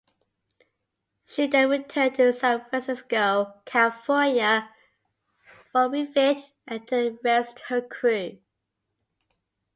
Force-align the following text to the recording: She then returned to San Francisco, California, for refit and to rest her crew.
She 1.25 1.45
then 1.45 1.69
returned 1.69 2.15
to 2.15 2.33
San 2.33 2.65
Francisco, 2.67 3.53
California, 3.65 4.67
for 5.71 5.91
refit 5.91 6.53
and 6.65 6.87
to 6.87 7.19
rest 7.23 7.59
her 7.67 7.81
crew. 7.81 8.39